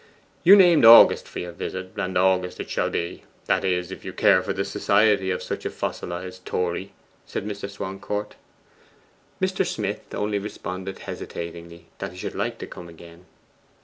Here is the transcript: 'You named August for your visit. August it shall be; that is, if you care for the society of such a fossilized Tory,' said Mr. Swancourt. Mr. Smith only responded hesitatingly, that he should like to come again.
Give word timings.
'You 0.43 0.55
named 0.55 0.83
August 0.83 1.27
for 1.27 1.37
your 1.37 1.51
visit. 1.51 1.91
August 1.95 2.59
it 2.59 2.71
shall 2.71 2.89
be; 2.89 3.21
that 3.45 3.63
is, 3.63 3.91
if 3.91 4.03
you 4.03 4.11
care 4.13 4.41
for 4.41 4.51
the 4.51 4.65
society 4.65 5.29
of 5.29 5.43
such 5.43 5.63
a 5.63 5.69
fossilized 5.69 6.43
Tory,' 6.43 6.91
said 7.27 7.45
Mr. 7.45 7.69
Swancourt. 7.69 8.33
Mr. 9.39 9.63
Smith 9.63 10.01
only 10.15 10.39
responded 10.39 10.97
hesitatingly, 11.05 11.85
that 11.99 12.13
he 12.13 12.17
should 12.17 12.33
like 12.33 12.57
to 12.57 12.65
come 12.65 12.89
again. 12.89 13.25